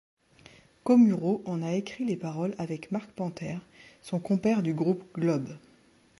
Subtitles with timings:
[0.83, 3.59] Komuro en a écrit les paroles avec Marc Panther,
[4.01, 5.55] son compère du groupe globe.